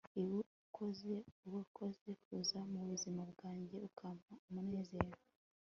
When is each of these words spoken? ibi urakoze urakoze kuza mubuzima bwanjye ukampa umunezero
ibi 0.21 0.35
urakoze 0.43 1.13
urakoze 1.47 2.09
kuza 2.23 2.59
mubuzima 2.71 3.21
bwanjye 3.31 3.77
ukampa 3.87 4.31
umunezero 4.47 5.13